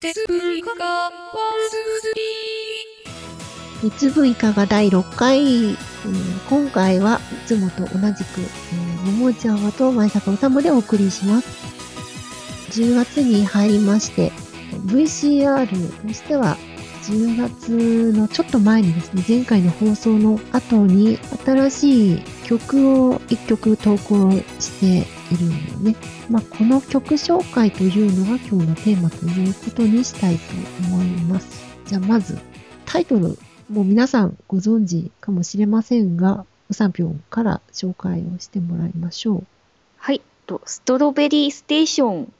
[0.00, 1.12] 鉄分化ワン
[3.80, 5.76] ス三つぶいかが第6回、うん
[6.48, 11.48] 今回はいつもと同じく、えー、ももちゃんはと前坂治でお送りします。
[12.80, 14.30] 10月に入りまして、
[14.86, 16.56] VCR としては
[17.02, 24.30] 10月のちょっと前にですね、前回の放送の後に新しい曲を1曲投稿
[24.60, 25.96] しているんでね。
[26.30, 30.42] まあ、この曲紹介というのが今日のテーマということにしたいと
[30.88, 31.64] 思います。
[31.86, 32.38] じゃあまず、
[32.84, 33.38] タイトル、
[33.70, 39.46] もう皆さんご存知かもしれませんが、うさんぴょんから紹介をしてもらいましょう。
[39.98, 42.32] はい、とストロベリーステーション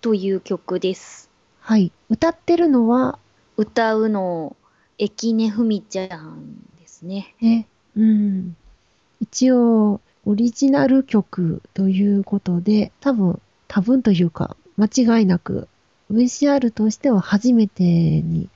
[0.00, 1.30] という曲です。
[1.60, 1.92] はい。
[2.08, 3.18] 歌ってるのは、
[3.56, 4.56] 歌うの、
[4.98, 7.34] 駅根ふみちゃんですね。
[7.40, 8.56] ね、うん。
[9.20, 15.68] 一応、オリジナル曲ということで、多分、多分というか、間違いなく、
[16.12, 18.48] VCR としては初めてに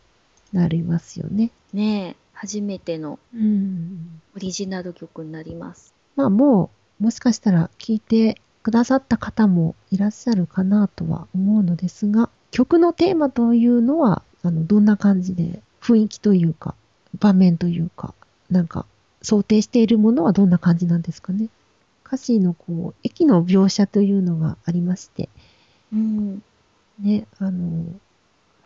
[0.52, 1.50] なりますよね。
[1.72, 4.20] ねえ、初めてのうん。
[4.36, 5.94] オリジナル曲になります。
[6.16, 16.74] まあもう、もしかしたら聞いてくださった方もいらっしゃるかなとは思うのですが、曲のテーマというのは、あの、どんな感じで、雰囲気というか、
[17.18, 18.14] 場面というか、
[18.50, 18.86] なんか、
[19.24, 21.48] 想定しているものはどんな感じなんですかね。
[22.06, 25.28] 歌詞のこう、駅の描写というのがありまして、
[25.92, 26.42] うん。
[27.00, 27.86] ね、あの、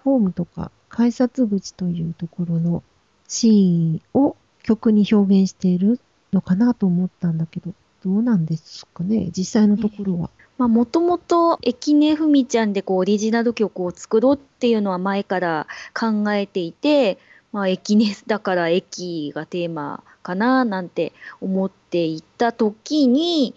[0.05, 2.83] ホームとか改札口というところの
[3.29, 6.01] シーンを曲に表現している
[6.33, 7.73] のかなと思ったんだけど、
[8.05, 10.31] どうなんですかね、実際のところは。
[10.57, 17.19] まあ、もともと、駅根ふみちゃんでこう、オリジナル曲を作ろうっていうのは前から考えていて、
[17.53, 23.55] まあ、駅根だから駅がテーマかななんて思っていた時に、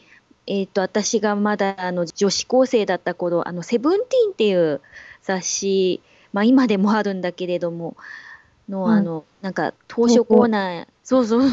[0.48, 4.82] えっ、と、私がまだあの女子高生だった頃、あの、セブンティーンっていう
[5.22, 6.02] 雑誌、
[6.34, 7.96] まあ今でもあるんだけれども、
[8.72, 11.50] の、はいあの、なんか、当初コーナー、そうそう、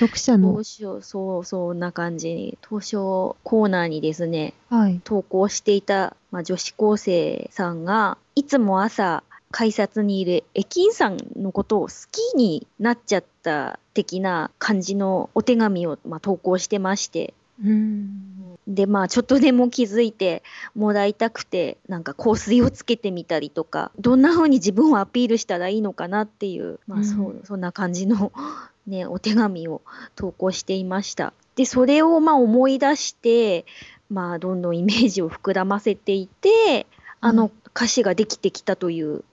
[0.00, 0.54] 読者の。
[0.54, 9.22] 当、初、そう、そんな感じに、当初コーナーにですね、はい、投稿していた、まあ、女子高生さんが、いつも朝、
[9.56, 17.32] 改札にいる駅員さんのことを好きになっちゃった的な感じのお手紙を、まあ、投稿してまして、
[17.64, 20.42] うん、で、まあ、ちょっとでも気づいて
[20.74, 28.32] もらいたくて、なんか香水をつけてみたりとか、どんな風に自分をアピールしたらいいのかなっていう、まあ、そうう、そんな感じの
[28.86, 29.80] ね、お手紙を
[30.16, 31.32] 投稿していました。
[31.54, 33.64] で、それをまあ思い出して、
[34.10, 36.86] まあ、どんどんイメージを膨らませていて、
[37.22, 39.24] あの歌詞ができてきたといううん、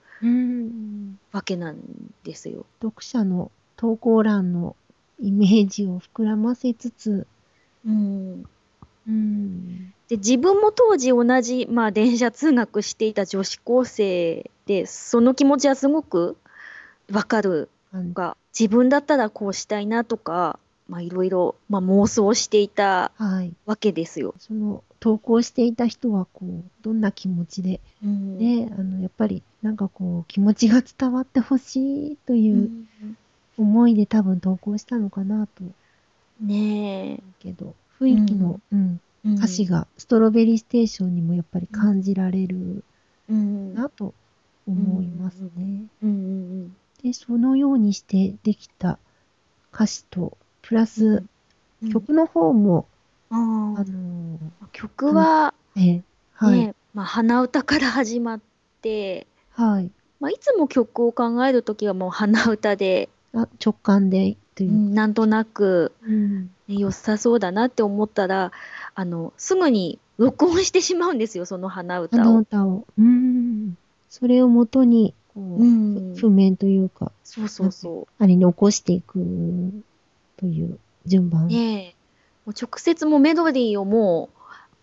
[1.32, 1.78] わけなん。
[2.24, 2.66] ですよ。
[2.80, 4.76] 読者の投稿欄の
[5.20, 7.26] イメージを膨らませつつ、
[7.86, 8.44] うん。
[9.06, 16.38] うん、で自分も当時同じ、まあ、電車通学していた女子高生でその気持ちはすごく
[17.12, 18.14] わかるなん。
[18.14, 20.58] が自分だったらこうしたいなとか
[20.88, 23.12] まあいろいろ、ま、妄想していた。
[23.66, 24.34] わけですよ。
[24.38, 28.38] その投稿していた人はこうどんな気持ちでうん。
[28.38, 32.86] ねあのやっぱりなんかこう気持ちが伝わってほしいとういうん。
[33.58, 35.74] 思いで多分投稿したのかなと思
[36.40, 38.98] ねうけど雰囲気の、うん。
[39.26, 42.82] え、歌詞がストロベリーステーションにもやっぱり感じられる
[43.28, 43.74] うん。
[43.74, 44.14] なと
[44.66, 45.84] 思いますね。
[46.02, 46.10] うん。
[46.10, 46.12] う
[46.64, 48.98] んでそのようにしてできた
[49.70, 51.22] 歌詞とプラス
[51.82, 51.90] うん。
[51.90, 52.86] 曲の方も、
[53.34, 54.38] あの
[54.72, 56.02] 曲は、えー
[56.34, 58.40] はい、ねまあ、鼻歌から始まっ
[58.82, 59.90] て、はい。
[60.20, 64.70] まあ、いつも曲を考えるときはもう鼻歌で、あ直感でという。
[64.70, 66.50] う、んなんとなく、うん。
[66.68, 68.52] ね良さそうだなって思ったら
[68.94, 72.24] あのすぐに録音してしまうんですよその鼻あ歌を。
[72.24, 73.76] の歌を、うん、
[74.08, 75.66] それをもとにこう、う
[76.12, 79.18] ん、譜面というかそうそうそあれに起こしていく
[80.36, 81.46] という順番。
[81.46, 81.48] う。
[81.48, 82.03] ねえ
[82.46, 84.30] もう直接もうメロディーをも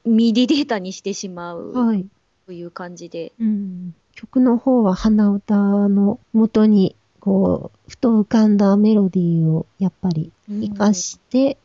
[0.05, 2.05] うミディデータにしてしまうはい、
[2.45, 3.33] という感じで。
[3.39, 3.95] うん。
[4.13, 11.57] 曲の方は鼻歌の元にこうふと浮かんだメロディーをやっぱり活かして、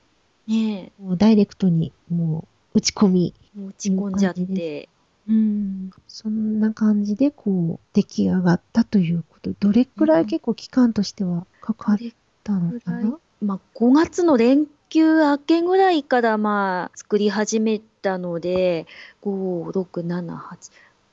[0.47, 4.89] ねこうダイレクトにもう打ち込み、打ち込んじゃって。
[5.29, 11.99] うん、そんな感じでこう出来上がったということどれくらい結構期間としてはかかっ
[12.45, 18.87] たのかな、まあ、5月の連休明けぐらいからまあ作り始めたので
[19.23, 20.73] 5、6、7、8、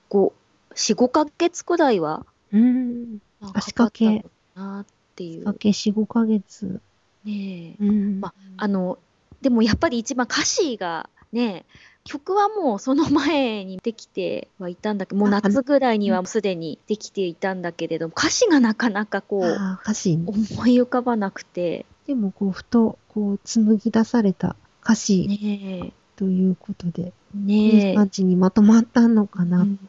[0.09, 0.31] 5、
[0.75, 3.17] 4、5ヶ月くらいはうん。
[3.39, 4.25] まあ足掛け
[4.55, 4.85] なっ
[5.15, 5.45] ていう。
[5.45, 6.79] かけ4、5ヶ月。
[7.25, 8.19] ねえうん。
[8.19, 8.99] まあの、
[9.41, 11.65] でもやっぱり一番歌詞がね、
[12.03, 19.43] 曲はもうその前にできてはいたんだけど、もうあ夏ぐらいにはすでにできていたんだけれども、歌詞がなかなかこう。
[20.27, 27.13] 思い浮かばなくて、でも、こう、ふと、こう、紡ぎ出された歌詞ねということで、
[27.47, 29.61] え、いいね感じにまとまったのかえ、な。
[29.61, 29.79] うん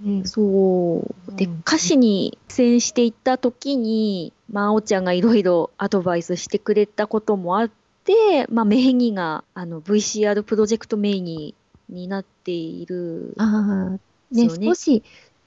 [0.00, 1.36] ねそう。
[1.36, 7.70] で、うん歌詞に苦戦していった時に、まあ、あおちゃんがいろいろアドバイスしてくれたこともあっ
[8.04, 11.54] て、まあ、名義が、あの、VCR プロジェクト名義
[11.88, 13.34] になっている。
[13.38, 15.02] ああ、ね少し、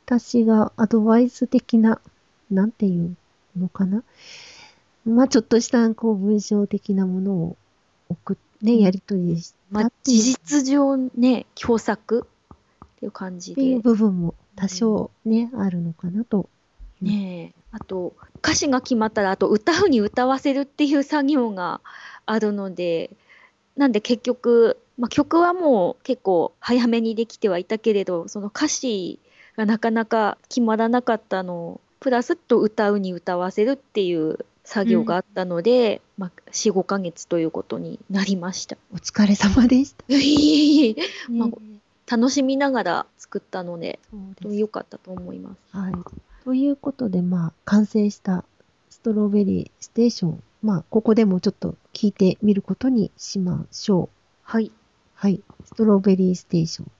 [0.05, 2.01] 私がアドバイス的な、
[2.49, 3.15] なんていう
[3.57, 4.03] のかな。
[5.09, 7.57] まあ、ちょっとした、こう、文章的なものを
[8.09, 12.27] 送っね、やりとりしたまあ事実上ね、共作
[12.85, 13.81] っていう感じでっていう。
[13.81, 16.49] 部分も多少ね、あるのかなと。
[17.01, 17.59] ねえ。
[17.71, 21.79] あと、歌詞が決まったら、あと歌うに歌わせるっていう作業が
[22.25, 23.11] あるので、
[23.77, 29.19] なんで結局、まあ、曲はもう結構早めにできてはいたけれど、その歌詞
[29.55, 38.77] がなかなか決まらなかったのプラスと歌うに歌わせるっていう作業があったので、まあ、4、5ヶ月ということになりました。
[38.93, 40.05] お疲れ様でした。
[41.33, 43.99] まあね楽しみながら作ったので、
[44.43, 45.77] 良かったと思います。
[45.77, 45.93] はい。
[46.43, 48.45] ということで、まあ、完成した
[48.89, 50.43] ストロベリーステーション。
[50.61, 54.09] まあ、ここでもちょっと聞いてみることにしましょう。
[54.43, 54.71] はい。
[55.13, 55.41] はい。
[55.65, 56.91] ストロベリーステーション。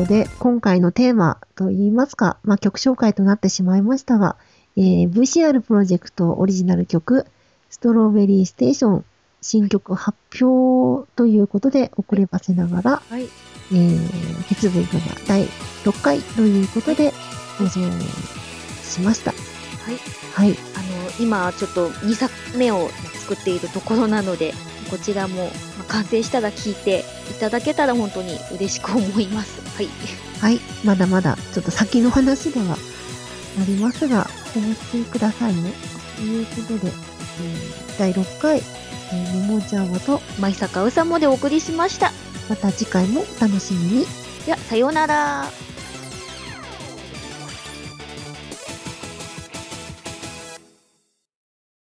[0.00, 4.36] いうことで、今回のテーマといいますか、まあ、曲紹介となってしまいましたが、
[4.76, 7.26] えー VCR プロジェクトオリジナル曲、
[7.68, 9.04] ストロベリーステーション
[9.42, 13.28] 新曲発表ということで遅ればせながら、はい。
[13.72, 14.88] えー、鉄分が
[15.28, 15.44] 第
[15.84, 17.12] 6回ということで
[17.58, 17.80] 放送
[18.82, 19.32] しました。
[19.32, 19.36] は
[19.92, 19.96] い。
[20.34, 20.58] はい。
[20.76, 24.52] あの、今ちょっと2作目を作っているところなので、
[24.90, 25.50] こちらもま
[25.82, 29.69] あ完成したら聞いていただけたら本当に嬉しく思います。
[29.80, 29.88] はい。
[30.40, 30.60] はい。
[30.84, 32.76] まだまだちょっと先の話では
[33.60, 35.72] ありますが、お待ちくださいね。
[36.16, 42.12] ということで、えー第6回、えー、ももちゃんわと、舞坂うさもでお送りしました。
[42.48, 44.06] また次回もお楽しみに。
[44.46, 45.69] では、さようなら。